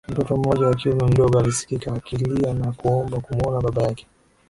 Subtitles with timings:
[0.07, 4.07] mtoto mmoja wa kiume mdogo alisikika akilia na kuomba kumuona baba yake